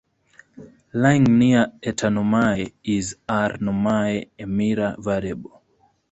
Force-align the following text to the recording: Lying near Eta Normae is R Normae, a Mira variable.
Lying 0.93 1.25
near 1.37 1.73
Eta 1.83 2.07
Normae 2.09 2.73
is 2.83 3.17
R 3.29 3.55
Normae, 3.59 4.31
a 4.39 4.47
Mira 4.47 4.95
variable. 4.97 5.61